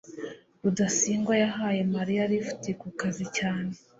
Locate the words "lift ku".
2.31-2.87